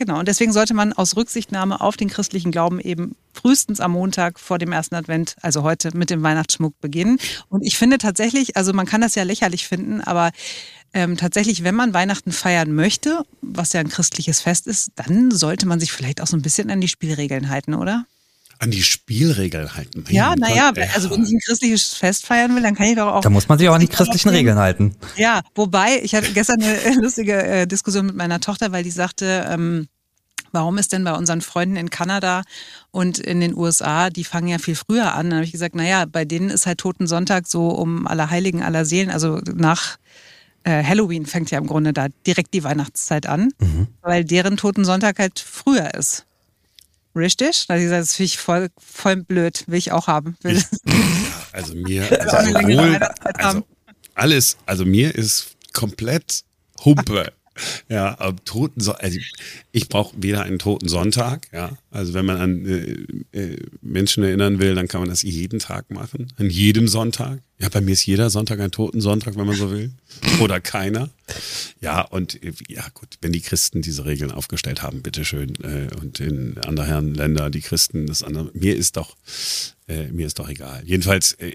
Genau, 0.00 0.18
und 0.18 0.28
deswegen 0.28 0.54
sollte 0.54 0.72
man 0.72 0.94
aus 0.94 1.14
Rücksichtnahme 1.14 1.82
auf 1.82 1.98
den 1.98 2.08
christlichen 2.08 2.50
Glauben 2.50 2.80
eben 2.80 3.16
frühestens 3.34 3.80
am 3.80 3.92
Montag 3.92 4.40
vor 4.40 4.56
dem 4.56 4.72
ersten 4.72 4.94
Advent, 4.94 5.36
also 5.42 5.62
heute 5.62 5.94
mit 5.94 6.08
dem 6.08 6.22
Weihnachtsschmuck 6.22 6.72
beginnen. 6.80 7.18
Und 7.50 7.60
ich 7.60 7.76
finde 7.76 7.98
tatsächlich, 7.98 8.56
also 8.56 8.72
man 8.72 8.86
kann 8.86 9.02
das 9.02 9.14
ja 9.14 9.24
lächerlich 9.24 9.68
finden, 9.68 10.00
aber 10.00 10.30
ähm, 10.94 11.18
tatsächlich, 11.18 11.64
wenn 11.64 11.74
man 11.74 11.92
Weihnachten 11.92 12.32
feiern 12.32 12.72
möchte, 12.72 13.26
was 13.42 13.74
ja 13.74 13.80
ein 13.80 13.90
christliches 13.90 14.40
Fest 14.40 14.66
ist, 14.66 14.92
dann 14.96 15.30
sollte 15.30 15.66
man 15.66 15.78
sich 15.78 15.92
vielleicht 15.92 16.22
auch 16.22 16.26
so 16.26 16.36
ein 16.38 16.42
bisschen 16.42 16.70
an 16.70 16.80
die 16.80 16.88
Spielregeln 16.88 17.50
halten, 17.50 17.74
oder? 17.74 18.06
An 18.60 18.70
die 18.70 18.82
Spielregeln 18.82 19.74
halten. 19.74 20.04
Mein 20.04 20.14
ja, 20.14 20.36
naja, 20.36 20.70
also 20.94 21.10
wenn 21.10 21.24
ich 21.24 21.32
ein 21.32 21.40
christliches 21.40 21.94
Fest 21.94 22.26
feiern 22.26 22.54
will, 22.54 22.62
dann 22.62 22.74
kann 22.74 22.86
ich 22.86 22.96
doch 22.96 23.14
auch. 23.14 23.20
Da 23.22 23.30
muss 23.30 23.48
man 23.48 23.58
sich 23.58 23.68
auch 23.68 23.74
an 23.74 23.80
die 23.80 23.88
christlichen 23.88 24.28
Regeln 24.28 24.58
halten. 24.58 24.94
Ja, 25.16 25.40
wobei, 25.54 26.00
ich 26.02 26.14
hatte 26.14 26.30
gestern 26.32 26.62
eine 26.62 26.94
lustige 27.00 27.42
äh, 27.42 27.66
Diskussion 27.66 28.06
mit 28.06 28.16
meiner 28.16 28.38
Tochter, 28.38 28.70
weil 28.70 28.84
die 28.84 28.90
sagte, 28.90 29.46
ähm, 29.48 29.88
warum 30.52 30.76
ist 30.76 30.92
denn 30.92 31.04
bei 31.04 31.14
unseren 31.14 31.40
Freunden 31.40 31.76
in 31.76 31.88
Kanada 31.88 32.42
und 32.90 33.18
in 33.18 33.40
den 33.40 33.56
USA, 33.56 34.10
die 34.10 34.24
fangen 34.24 34.48
ja 34.48 34.58
viel 34.58 34.76
früher 34.76 35.14
an. 35.14 35.30
Dann 35.30 35.36
habe 35.36 35.46
ich 35.46 35.52
gesagt, 35.52 35.74
naja, 35.74 36.04
bei 36.04 36.26
denen 36.26 36.50
ist 36.50 36.66
halt 36.66 36.78
Toten 36.78 37.06
Sonntag 37.06 37.46
so 37.46 37.68
um 37.68 38.06
aller 38.06 38.28
Heiligen, 38.28 38.62
aller 38.62 38.84
Seelen, 38.84 39.10
also 39.10 39.40
nach 39.54 39.96
äh, 40.64 40.84
Halloween 40.84 41.24
fängt 41.24 41.50
ja 41.50 41.58
im 41.58 41.66
Grunde 41.66 41.94
da 41.94 42.08
direkt 42.26 42.52
die 42.52 42.62
Weihnachtszeit 42.62 43.26
an, 43.26 43.52
mhm. 43.58 43.86
weil 44.02 44.22
deren 44.22 44.58
Toten 44.58 44.84
Sonntag 44.84 45.18
halt 45.18 45.38
früher 45.38 45.94
ist. 45.94 46.26
Richtig? 47.14 47.66
Da 47.66 47.76
gesagt, 47.76 48.02
das 48.02 48.14
finde 48.14 48.26
ich 48.26 48.38
voll, 48.38 48.68
voll 48.78 49.16
blöd, 49.16 49.64
will 49.66 49.78
ich 49.78 49.92
auch 49.92 50.06
haben. 50.06 50.36
Ich, 50.44 50.64
also 51.52 51.74
mir, 51.74 52.02
also 52.32 52.52
sowohl, 52.52 53.00
also 53.34 53.66
alles, 54.14 54.56
also 54.66 54.84
mir 54.84 55.14
ist 55.14 55.56
komplett 55.72 56.44
Humpe. 56.84 57.32
Ja, 57.90 58.14
Toten 58.46 58.80
also 58.88 59.18
ich 59.70 59.88
brauche 59.90 60.14
weder 60.16 60.44
einen 60.44 60.58
Toten 60.58 60.88
Sonntag, 60.88 61.48
ja. 61.52 61.76
Also 61.90 62.14
wenn 62.14 62.24
man 62.24 62.38
an 62.38 62.64
äh, 62.64 63.38
äh, 63.38 63.56
Menschen 63.82 64.24
erinnern 64.24 64.60
will, 64.60 64.74
dann 64.74 64.88
kann 64.88 65.02
man 65.02 65.10
das 65.10 65.20
jeden 65.20 65.58
Tag 65.58 65.90
machen, 65.90 66.32
an 66.38 66.48
jedem 66.48 66.88
Sonntag. 66.88 67.42
Ja, 67.60 67.68
bei 67.68 67.82
mir 67.82 67.92
ist 67.92 68.06
jeder 68.06 68.30
Sonntag 68.30 68.58
ein 68.60 68.70
Toten 68.70 69.02
Sonntag, 69.02 69.36
wenn 69.36 69.46
man 69.46 69.54
so 69.54 69.70
will. 69.70 69.90
Oder 70.40 70.60
keiner. 70.60 71.10
Ja, 71.80 72.00
und 72.00 72.40
ja 72.68 72.86
gut, 72.94 73.18
wenn 73.20 73.32
die 73.32 73.42
Christen 73.42 73.82
diese 73.82 74.06
Regeln 74.06 74.30
aufgestellt 74.32 74.82
haben, 74.82 75.02
bitteschön. 75.02 75.54
Äh, 75.62 75.94
und 76.00 76.20
in 76.20 76.56
anderen 76.64 77.14
Ländern 77.14 77.52
die 77.52 77.60
Christen 77.60 78.06
das 78.06 78.22
andere. 78.22 78.50
Mir 78.54 78.76
ist 78.76 78.96
doch, 78.96 79.14
äh, 79.88 80.06
mir 80.08 80.26
ist 80.26 80.38
doch 80.38 80.48
egal. 80.48 80.82
Jedenfalls, 80.86 81.34
äh, 81.34 81.54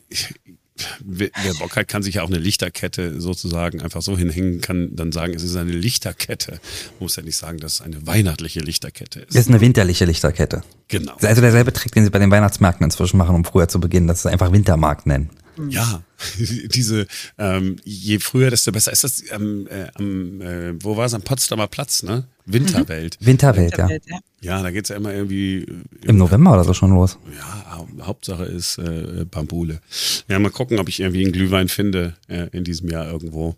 wer 1.04 1.32
Bock 1.60 1.76
hat, 1.76 1.88
kann 1.88 2.04
sich 2.04 2.16
ja 2.16 2.22
auch 2.22 2.28
eine 2.28 2.38
Lichterkette 2.38 3.20
sozusagen 3.20 3.82
einfach 3.82 4.04
so 4.04 4.16
hinhängen, 4.16 4.62
kann 4.62 4.96
dann 4.96 5.12
sagen, 5.12 5.34
es 5.34 5.42
ist 5.42 5.56
eine 5.56 5.72
Lichterkette. 5.72 6.52
Man 6.52 7.00
muss 7.00 7.16
ja 7.16 7.24
nicht 7.24 7.38
sagen, 7.38 7.58
dass 7.58 7.76
es 7.76 7.82
eine 7.82 8.06
weihnachtliche 8.06 8.60
Lichterkette 8.60 9.22
ist. 9.22 9.32
Es 9.32 9.42
ist 9.42 9.50
eine 9.50 9.62
winterliche 9.62 10.06
Lichterkette. 10.06 10.62
Genau. 10.88 11.16
Also 11.22 11.42
derselbe 11.42 11.74
Trick, 11.74 11.94
den 11.94 12.04
sie 12.04 12.12
bei 12.12 12.20
den 12.20 12.30
Weihnachtsmärkten 12.30 12.84
inzwischen 12.84 13.18
machen, 13.18 13.36
um 13.36 13.44
früher 13.44 13.68
zu 13.68 13.80
beginnen, 13.80 14.06
dass 14.06 14.22
sie 14.22 14.30
einfach 14.30 14.52
Wintermarkt 14.52 15.08
nennen. 15.08 15.32
Ja, 15.70 16.02
diese, 16.38 17.08
ähm, 17.38 17.78
je 17.84 18.20
früher, 18.20 18.50
desto 18.50 18.72
besser. 18.72 18.92
Ist 18.92 19.04
das 19.04 19.24
ähm, 19.32 19.68
äh, 19.70 19.88
am, 19.96 20.42
äh, 20.42 20.84
wo 20.84 20.98
war 20.98 21.06
es, 21.06 21.14
am 21.14 21.22
Potsdamer 21.22 21.68
Platz, 21.68 22.04
ne? 22.04 22.26
Winterwelt. 22.46 23.18
Mhm. 23.20 23.26
Winterwelt, 23.26 23.72
Winterwelt, 23.72 24.04
ja. 24.08 24.20
ja. 24.42 24.64
da 24.64 24.72
geht 24.72 24.86
es 24.86 24.90
ja 24.90 24.96
immer 24.96 25.14
irgendwie. 25.14 25.64
Äh, 25.64 26.08
Im 26.10 26.18
November 26.18 26.54
oder 26.54 26.64
so 26.64 26.74
schon 26.74 26.94
los. 26.94 27.18
Ja, 27.38 27.86
Hauptsache 28.06 28.46
ist 28.46 28.78
äh, 28.78 29.26
Bambule. 29.30 29.82
Ja, 30.28 30.40
mal 30.40 30.52
gucken, 30.52 30.80
ob 30.80 30.90
ich 30.90 31.00
irgendwie 31.00 31.24
einen 31.24 31.34
Glühwein 31.34 31.70
finde 31.70 32.16
äh, 32.28 32.48
in 32.52 32.64
diesem 32.64 32.90
Jahr 32.90 33.08
irgendwo. 33.08 33.56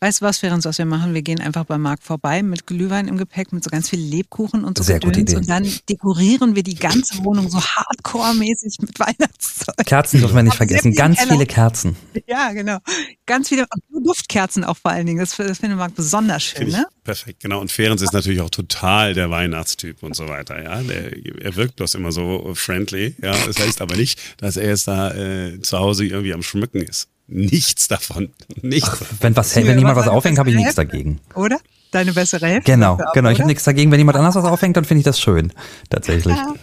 Weißt 0.00 0.20
du 0.20 0.24
was, 0.24 0.38
Ferenc, 0.38 0.64
was 0.64 0.78
wir 0.78 0.86
machen? 0.86 1.14
Wir 1.14 1.22
gehen 1.22 1.40
einfach 1.40 1.64
beim 1.64 1.82
Markt 1.82 2.04
vorbei 2.04 2.42
mit 2.42 2.66
Glühwein 2.66 3.08
im 3.08 3.16
Gepäck, 3.16 3.52
mit 3.52 3.64
so 3.64 3.70
ganz 3.70 3.88
viel 3.88 4.00
Lebkuchen 4.00 4.64
und 4.64 4.78
so 4.78 4.84
Sehr 4.84 5.00
gute 5.00 5.20
Idee. 5.20 5.36
Und 5.36 5.48
dann 5.48 5.68
dekorieren 5.88 6.54
wir 6.54 6.62
die 6.62 6.74
ganze 6.74 7.24
Wohnung 7.24 7.48
so 7.50 7.60
hardcore-mäßig 7.60 8.76
mit 8.80 8.98
Weihnachtszeug. 8.98 9.86
Kerzen 9.86 10.20
dürfen 10.20 10.36
wir 10.36 10.42
nicht 10.42 10.56
vergessen. 10.56 10.94
Ganz 10.94 11.20
viele 11.22 11.46
Kerzen. 11.46 11.96
Ja, 12.26 12.52
genau. 12.52 12.78
Ganz 13.26 13.48
viele 13.48 13.66
Duftkerzen 14.04 14.64
auch 14.64 14.76
vor 14.76 14.90
allen 14.90 15.06
Dingen. 15.06 15.18
Das, 15.18 15.36
das 15.36 15.58
finde 15.58 15.76
Marc 15.76 15.94
besonders 15.94 16.42
schön, 16.42 16.68
ne? 16.68 16.86
Perfekt, 17.04 17.40
genau. 17.40 17.60
Und 17.60 17.72
Ferenc 17.72 18.00
ist 18.00 18.12
natürlich 18.12 18.40
auch 18.40 18.50
total 18.50 19.14
der 19.14 19.30
Weihnachtstyp 19.30 20.02
und 20.02 20.14
so 20.14 20.28
weiter. 20.28 20.62
Ja, 20.62 20.82
der, 20.82 21.12
er 21.16 21.56
wirkt 21.56 21.76
bloß 21.76 21.94
immer 21.94 22.12
so 22.12 22.52
friendly. 22.54 23.14
Ja, 23.22 23.34
das 23.46 23.58
heißt 23.58 23.80
aber 23.80 23.96
nicht, 23.96 24.20
dass 24.38 24.56
er 24.56 24.68
jetzt 24.68 24.88
da 24.88 25.14
äh, 25.14 25.60
zu 25.60 25.78
Hause 25.78 26.04
irgendwie 26.04 26.34
am 26.34 26.42
Schmücken 26.42 26.82
ist. 26.82 27.08
Nichts 27.28 27.88
davon. 27.88 28.30
Nichts. 28.62 28.88
Ach, 28.90 29.02
wenn, 29.20 29.36
was, 29.36 29.54
wenn 29.54 29.78
jemand 29.78 29.96
was 29.96 30.08
aufhängt, 30.08 30.38
habe 30.38 30.48
ich 30.50 30.56
nichts 30.56 30.74
dagegen. 30.74 31.20
Oder? 31.34 31.58
Deine 31.90 32.12
bessere 32.12 32.46
Hälfte? 32.46 32.72
Genau, 32.72 32.98
genau. 33.14 33.30
Ich 33.30 33.38
habe 33.38 33.48
nichts 33.48 33.64
dagegen. 33.64 33.90
Wenn 33.90 33.98
jemand 33.98 34.16
anders 34.16 34.34
was 34.34 34.44
aufhängt, 34.44 34.76
dann 34.76 34.84
finde 34.84 35.00
ich 35.00 35.04
das 35.04 35.20
schön. 35.20 35.52
Tatsächlich. 35.90 36.36
Ja. 36.36 36.54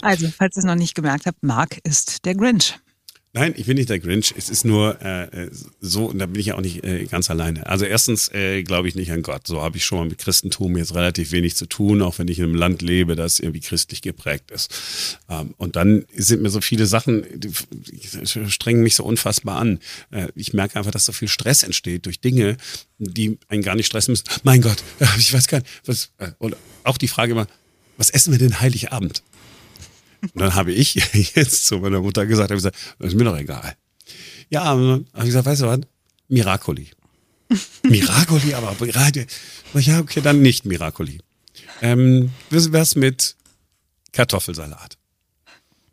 Also, 0.00 0.28
falls 0.34 0.56
ihr 0.56 0.60
es 0.60 0.64
noch 0.64 0.74
nicht 0.74 0.94
gemerkt 0.94 1.26
habt, 1.26 1.42
Mark 1.42 1.78
ist 1.82 2.24
der 2.24 2.34
Grinch. 2.34 2.78
Nein, 3.36 3.52
ich 3.54 3.66
bin 3.66 3.76
nicht 3.76 3.90
der 3.90 3.98
Grinch. 3.98 4.32
Es 4.34 4.48
ist 4.48 4.64
nur 4.64 4.98
äh, 5.02 5.24
äh, 5.24 5.50
so, 5.82 6.06
und 6.06 6.18
da 6.18 6.24
bin 6.24 6.40
ich 6.40 6.46
ja 6.46 6.54
auch 6.54 6.62
nicht 6.62 6.82
äh, 6.84 7.04
ganz 7.04 7.28
alleine. 7.28 7.66
Also 7.66 7.84
erstens 7.84 8.32
äh, 8.32 8.62
glaube 8.62 8.88
ich 8.88 8.94
nicht 8.94 9.12
an 9.12 9.20
Gott. 9.20 9.46
So 9.46 9.60
habe 9.60 9.76
ich 9.76 9.84
schon 9.84 9.98
mal 9.98 10.08
mit 10.08 10.16
Christentum 10.16 10.74
jetzt 10.78 10.94
relativ 10.94 11.32
wenig 11.32 11.54
zu 11.54 11.66
tun, 11.66 12.00
auch 12.00 12.18
wenn 12.18 12.28
ich 12.28 12.38
in 12.38 12.44
einem 12.44 12.54
Land 12.54 12.80
lebe, 12.80 13.14
das 13.14 13.38
irgendwie 13.38 13.60
christlich 13.60 14.00
geprägt 14.00 14.50
ist. 14.52 15.18
Ähm, 15.28 15.52
und 15.58 15.76
dann 15.76 16.06
sind 16.16 16.40
mir 16.40 16.48
so 16.48 16.62
viele 16.62 16.86
Sachen, 16.86 17.26
die, 17.34 17.50
die 17.72 18.50
strengen 18.50 18.82
mich 18.82 18.94
so 18.94 19.04
unfassbar 19.04 19.58
an. 19.58 19.80
Äh, 20.12 20.28
ich 20.34 20.54
merke 20.54 20.76
einfach, 20.76 20.92
dass 20.92 21.04
so 21.04 21.12
viel 21.12 21.28
Stress 21.28 21.62
entsteht 21.62 22.06
durch 22.06 22.20
Dinge, 22.20 22.56
die 22.96 23.36
einen 23.48 23.62
gar 23.62 23.74
nicht 23.74 23.86
stressen 23.86 24.12
müssen. 24.12 24.24
Mein 24.44 24.62
Gott, 24.62 24.82
ich 25.18 25.30
weiß 25.30 25.46
gar 25.48 25.58
nicht. 25.58 25.70
Was, 25.84 26.10
äh, 26.16 26.30
und 26.38 26.56
auch 26.84 26.96
die 26.96 27.08
Frage 27.08 27.32
immer, 27.32 27.48
was 27.98 28.08
essen 28.08 28.32
wir 28.32 28.38
denn 28.38 28.60
Heiligabend? 28.60 29.22
Und 30.34 30.40
dann 30.40 30.54
habe 30.54 30.72
ich 30.72 30.94
jetzt 31.34 31.66
zu 31.66 31.78
meiner 31.78 32.00
Mutter 32.00 32.26
gesagt, 32.26 32.50
habe 32.50 32.56
gesagt, 32.56 32.76
das 32.98 33.08
ist 33.08 33.14
mir 33.14 33.24
doch 33.24 33.38
egal. 33.38 33.76
Ja, 34.50 34.64
habe 34.64 35.04
ich 35.18 35.24
gesagt, 35.24 35.46
weißt 35.46 35.62
du 35.62 35.66
was? 35.66 35.80
Miracoli. 36.28 36.90
Miracoli, 37.82 38.54
aber 38.54 38.74
gerade, 38.86 39.26
ja, 39.74 40.00
okay, 40.00 40.20
dann 40.20 40.42
nicht 40.42 40.64
Miracoli. 40.64 41.20
Ähm, 41.82 42.30
was 42.50 42.96
mit 42.96 43.36
Kartoffelsalat? 44.12 44.96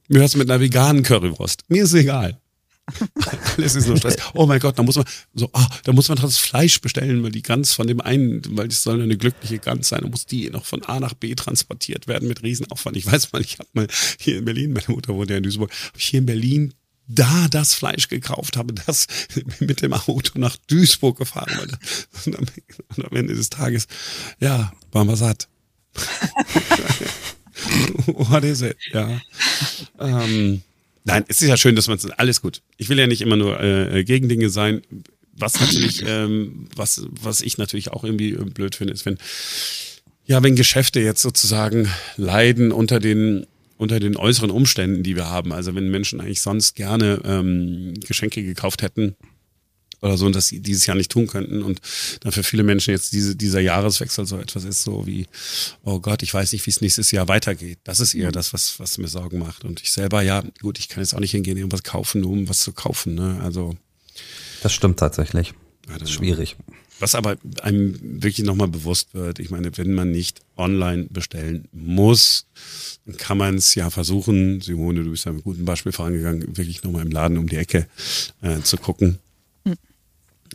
Wie 0.08 0.20
wär's 0.20 0.36
mit 0.36 0.50
einer 0.50 0.60
veganen 0.60 1.04
Currywurst? 1.04 1.64
Mir 1.68 1.84
ist 1.84 1.94
egal. 1.94 2.40
Alles 3.58 3.76
ist 3.76 3.88
nur 3.88 3.98
Stress. 3.98 4.18
Oh 4.34 4.46
mein 4.46 4.60
Gott, 4.60 4.78
da 4.78 4.84
muss 4.84 4.96
man 4.96 5.06
so, 5.34 5.50
oh, 5.54 5.66
da 5.84 5.94
muss 5.94 6.10
man 6.10 6.18
das 6.18 6.38
Fleisch 6.38 6.82
bestellen, 6.82 7.24
weil 7.24 7.32
die 7.32 7.42
Gans 7.42 7.74
von 7.74 7.88
dem 7.88 8.02
einen, 8.02 8.42
weil 8.58 8.68
das 8.68 8.84
soll 8.84 9.02
eine 9.02 9.18
glückliche 9.18 9.60
Gans 9.60 9.90
sein, 9.90 10.02
da 10.02 10.10
muss 10.10 10.26
die 10.26 10.50
noch 10.50 10.66
von 10.66 10.84
A 10.84 11.00
nach 11.00 11.14
B 11.14 11.34
transportiert 11.36 12.08
werden 12.08 12.28
mit 12.28 12.44
Riesenaufwand. 12.44 12.98
Ich 12.98 13.06
weiß 13.06 13.32
mal, 13.32 13.42
ich 13.42 13.60
habe 13.60 13.70
mal 13.74 13.88
hier 14.20 14.38
in 14.38 14.46
Berlin, 14.46 14.74
meine 14.74 14.88
Mutter 14.88 15.16
wohnt 15.16 15.30
ja 15.30 15.38
in 15.38 15.44
Duisburg, 15.44 15.72
habe 15.72 15.98
ich 15.98 16.06
hier 16.06 16.20
in 16.20 16.26
Berlin 16.26 16.74
da 17.08 17.48
das 17.50 17.74
Fleisch 17.74 18.08
gekauft 18.08 18.58
habe, 18.58 18.74
das 18.74 19.08
mit 19.60 19.82
dem 19.82 19.94
Auto 19.94 20.40
nach 20.40 20.58
Duisburg 20.68 21.18
gefahren 21.18 21.58
wurde. 21.58 21.78
Und 22.26 22.38
am, 22.38 22.46
und 22.96 23.06
am 23.06 23.18
Ende 23.18 23.34
des 23.36 23.50
Tages, 23.50 23.88
ja, 24.40 24.74
waren 24.92 25.08
wir 25.08 25.16
satt. 25.16 25.48
What 28.08 28.44
is 28.44 28.62
it? 28.62 28.78
Ja. 28.92 29.22
Ähm, 30.00 30.64
Nein, 31.06 31.26
es 31.28 31.42
ist 31.42 31.48
ja 31.48 31.58
schön, 31.58 31.76
dass 31.76 31.88
man 31.88 31.98
es 31.98 32.10
alles 32.10 32.42
gut. 32.42 32.62
Ich 32.78 32.90
will 32.90 33.00
ja 33.00 33.08
nicht 33.08 33.22
immer 33.22 33.36
nur 33.36 33.60
äh, 33.60 34.04
gegen 34.04 34.30
Dinge 34.30 34.50
sein. 34.50 34.82
Was 35.36 35.60
natürlich, 35.60 36.04
ähm, 36.08 36.68
was, 36.76 37.06
was 37.10 37.42
ich 37.42 37.58
natürlich 37.58 37.92
auch 37.92 38.04
irgendwie 38.04 38.34
äh, 38.34 38.46
blöd 38.46 38.76
finde, 38.76 38.94
ist, 38.94 39.06
wenn, 39.06 39.18
ja, 40.26 40.42
wenn 40.44 40.56
Geschäfte 40.56 41.00
jetzt 41.00 41.22
sozusagen 41.22 41.90
leiden 42.18 42.72
unter 42.72 43.00
den 43.00 43.46
unter 43.78 44.00
den 44.00 44.16
äußeren 44.16 44.52
Umständen, 44.52 45.04
die 45.04 45.16
wir 45.16 45.30
haben. 45.30 45.52
Also 45.52 45.76
wenn 45.76 45.90
Menschen 45.90 46.22
eigentlich 46.22 46.42
sonst 46.42 46.76
gerne 46.76 47.20
ähm, 47.26 47.96
Geschenke 48.08 48.44
gekauft 48.44 48.82
hätten, 48.82 49.16
oder 50.04 50.18
so 50.18 50.26
und 50.26 50.36
das 50.36 50.50
dieses 50.50 50.86
Jahr 50.86 50.98
nicht 50.98 51.12
tun 51.12 51.28
könnten 51.28 51.64
und 51.64 51.80
dann 52.22 52.34
für 52.34 52.44
viele 52.44 52.64
Menschen 52.64 52.92
jetzt 52.92 53.14
diese, 53.14 53.36
dieser 53.36 53.62
Jahreswechsel 53.62 54.26
so 54.26 54.38
etwas 54.38 54.66
ist, 54.66 54.84
so 54.84 55.08
wie, 55.08 55.28
oh 55.84 56.00
Gott, 56.00 56.22
ich 56.24 56.34
weiß 56.34 56.52
nicht, 56.52 56.66
wie 56.66 56.72
es 56.72 56.82
nächstes 56.82 57.12
Jahr 57.12 57.30
weitergeht. 57.30 57.80
Das 57.86 58.02
ist 58.02 58.14
eher 58.14 58.28
mhm. 58.28 58.34
das, 58.34 58.54
was, 58.54 58.80
was 58.80 58.98
mir 58.98 59.08
Sorgen 59.08 59.40
macht. 59.40 59.64
Und 59.64 59.82
ich 59.82 59.92
selber, 59.92 60.22
ja, 60.22 60.44
gut, 60.62 60.78
ich 60.78 60.90
kann 60.90 61.02
jetzt 61.02 61.16
auch 61.16 61.22
nicht 61.22 61.32
hingehen, 61.32 61.58
irgendwas 61.58 61.84
kaufen, 61.84 62.22
nur 62.22 62.32
um 62.32 62.50
was 62.50 62.60
zu 62.60 62.74
kaufen. 62.74 63.16
Ne? 63.16 63.40
Also 63.42 63.76
Das 64.62 64.74
stimmt 64.74 65.00
tatsächlich. 65.00 65.54
Ja, 65.88 65.98
das 65.98 66.10
ist 66.10 66.16
schwierig. 66.16 66.58
Was 67.00 67.16
aber 67.16 67.38
einem 67.62 67.98
wirklich 68.22 68.46
nochmal 68.46 68.68
bewusst 68.68 69.14
wird, 69.14 69.40
ich 69.40 69.50
meine, 69.50 69.76
wenn 69.78 69.94
man 69.94 70.12
nicht 70.12 70.42
online 70.58 71.08
bestellen 71.10 71.68
muss, 71.72 72.46
dann 73.06 73.18
kann 73.18 73.38
man 73.38 73.56
es 73.56 73.74
ja 73.76 73.90
versuchen, 73.90 74.62
Simone, 74.62 75.04
du 75.04 75.12
bist 75.12 75.26
ja 75.26 75.32
mit 75.32 75.44
gutem 75.44 75.66
Beispiel 75.66 75.92
vorangegangen, 75.92 76.56
wirklich 76.56 76.84
nochmal 76.84 77.06
im 77.06 77.12
Laden 77.12 77.38
um 77.38 77.48
die 77.48 77.58
Ecke 77.58 77.88
äh, 78.42 78.60
zu 78.62 78.78
gucken 78.78 79.20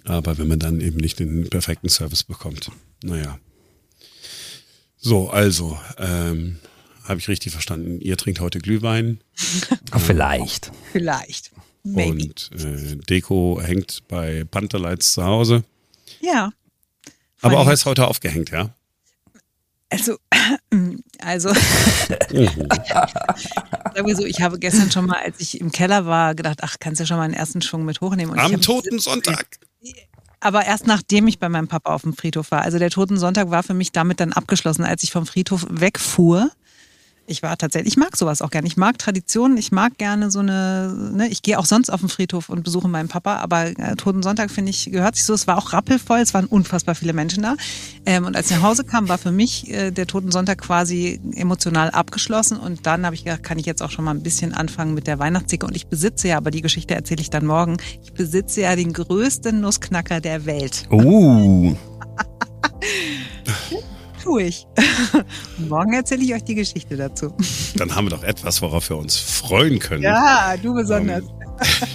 aber 0.05 0.39
wenn 0.39 0.49
man 0.49 0.59
dann 0.59 0.81
eben 0.81 0.99
nicht 0.99 1.19
den 1.19 1.49
perfekten 1.49 1.89
Service 1.89 2.25
bekommt. 2.25 2.71
Naja. 3.03 3.39
So, 4.97 5.31
also, 5.31 5.79
ähm, 5.99 6.59
habe 7.05 7.21
ich 7.21 7.29
richtig 7.29 7.53
verstanden. 7.53 8.01
Ihr 8.01 8.17
trinkt 8.17 8.41
heute 8.41 8.59
Glühwein. 8.59 9.21
Vielleicht. 9.99 10.73
Vielleicht. 10.93 11.53
Maybe. 11.83 12.11
Und 12.11 12.51
äh, 12.53 12.97
Deko 12.97 13.61
hängt 13.63 14.07
bei 14.09 14.45
Pantherlights 14.45 15.13
zu 15.13 15.25
Hause. 15.25 15.65
Ja. 16.21 16.53
Aber 17.41 17.59
auch 17.59 17.69
erst 17.69 17.87
heute 17.87 18.09
aufgehängt, 18.09 18.51
ja? 18.51 18.75
Also, 19.91 20.19
also, 21.21 21.49
sagen 22.29 24.07
wir 24.07 24.17
so, 24.17 24.25
ich 24.27 24.43
habe 24.43 24.59
gestern 24.59 24.91
schon 24.91 25.07
mal, 25.07 25.21
als 25.25 25.41
ich 25.41 25.61
im 25.61 25.73
Keller 25.73 26.05
war, 26.05 26.35
gedacht, 26.35 26.59
ach, 26.63 26.77
kannst 26.79 27.01
du 27.01 27.07
schon 27.07 27.17
mal 27.17 27.23
einen 27.23 27.35
ersten 27.35 27.63
Schwung 27.63 27.85
mit 27.85 28.01
hochnehmen. 28.01 28.33
Und 28.33 28.39
Am 28.39 28.61
Toten 28.61 28.99
Sonntag. 28.99 29.47
Aber 30.41 30.65
erst 30.65 30.87
nachdem 30.87 31.27
ich 31.27 31.39
bei 31.39 31.49
meinem 31.49 31.69
Papa 31.69 31.93
auf 31.93 32.03
dem 32.03 32.15
Friedhof 32.15 32.51
war. 32.51 32.63
Also 32.63 32.79
der 32.79 32.91
Toten 32.91 33.17
Sonntag 33.17 33.51
war 33.51 33.63
für 33.63 33.75
mich 33.75 33.91
damit 33.93 34.21
dann 34.21 34.33
abgeschlossen, 34.33 34.85
als 34.85 35.03
ich 35.03 35.11
vom 35.11 35.27
Friedhof 35.27 35.67
wegfuhr 35.69 36.51
Ich 37.31 37.43
war 37.43 37.59
tatsächlich, 37.59 37.93
ich 37.93 37.97
mag 37.99 38.17
sowas 38.17 38.41
auch 38.41 38.49
gerne. 38.49 38.67
Ich 38.67 38.79
mag 38.79 38.99
Traditionen, 38.99 39.59
ich 39.59 39.71
mag 39.71 39.99
gerne 39.99 40.31
so 40.31 40.39
eine, 40.39 41.13
ne, 41.13 41.29
ich 41.29 41.43
gehe 41.43 41.59
auch 41.59 41.67
sonst 41.67 41.91
auf 41.91 42.01
den 42.01 42.09
Friedhof 42.09 42.49
und 42.49 42.65
besuche 42.65 42.89
meinen 42.89 43.09
Papa, 43.09 43.37
aber 43.37 43.67
äh, 43.67 43.97
Totensonntag, 43.97 44.51
finde 44.51 44.71
ich, 44.71 44.91
gehört 44.91 45.15
sich 45.15 45.27
so. 45.27 45.35
Es 45.35 45.47
war 45.47 45.59
auch 45.59 45.75
rappelvoll, 45.75 46.21
es 46.21 46.33
waren 46.33 46.47
unfassbar 46.47 46.95
viele 46.95 47.13
Menschen 47.13 47.43
da. 47.43 47.57
Ähm, 48.07 48.25
und 48.25 48.35
als 48.35 48.51
ich 48.51 48.57
nach 48.57 48.63
Hause 48.63 48.85
kam, 48.85 49.11
war 49.11 49.19
für 49.19 49.31
mich 49.31 49.71
äh, 49.71 49.91
der 49.91 50.07
Totensonntag 50.07 50.59
quasi 50.59 51.21
emotional 51.35 51.91
abgeschlossen. 51.91 52.59
Und 52.59 52.87
dann 52.87 53.05
habe 53.05 53.15
ich 53.15 53.25
gedacht, 53.25 53.43
kann 53.43 53.59
ich 53.59 53.67
jetzt 53.67 53.83
auch 53.83 53.91
schon 53.91 54.07
mal 54.07 54.13
ein 54.13 54.23
bisschen 54.23 54.55
anfangen 54.55 54.95
mit 54.95 55.07
der 55.07 55.19
Weihnachtsdicke. 55.19 55.67
Und 55.67 55.77
ich 55.77 55.87
besitze 55.87 56.29
ja, 56.29 56.39
aber 56.39 56.51
die 56.51 56.63
Geschichte 56.63 56.95
erzähle 56.95 57.21
ich 57.21 57.29
dann 57.29 57.45
morgen, 57.45 57.77
ich 58.03 58.15
besitze 58.15 58.63
ja 58.63 58.75
den 58.75 58.95
größten 58.95 59.61
Nussknacker 59.61 60.23
der 60.23 60.47
Welt. 60.47 60.89
Uh. 60.91 61.77
Tue 64.29 64.43
ich. 64.43 64.67
morgen 65.57 65.95
erzähle 65.95 66.23
ich 66.23 66.35
euch 66.35 66.45
die 66.45 66.55
Geschichte 66.55 66.99
dazu. 66.99 67.35
Dann 67.77 67.95
haben 67.95 68.05
wir 68.05 68.11
doch 68.11 68.23
etwas, 68.23 68.61
worauf 68.61 68.91
wir 68.91 68.99
uns 68.99 69.17
freuen 69.17 69.79
können. 69.79 70.03
Ja, 70.03 70.55
du 70.63 70.75
besonders. 70.75 71.25
Ähm, 71.25 71.89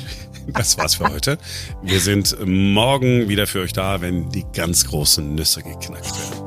das 0.54 0.76
war's 0.80 0.96
für 0.96 1.10
heute. 1.10 1.38
Wir 1.84 2.00
sind 2.00 2.36
morgen 2.44 3.30
wieder 3.30 3.46
für 3.46 3.62
euch 3.62 3.74
da, 3.74 4.02
wenn 4.02 4.30
die 4.30 4.46
ganz 4.52 4.88
großen 4.88 5.36
Nüsse 5.36 5.62
geknackt 5.62 6.12
werden. 6.18 6.43